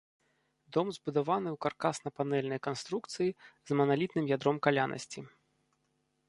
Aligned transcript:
Дом 0.77 0.87
збудаваны 0.97 1.49
ў 1.51 1.57
каркасна-панэльнай 1.65 2.59
канструкцыі 2.69 3.29
з 3.73 3.79
маналітным 3.83 4.25
ядром 4.35 4.57
калянасці. 4.69 5.19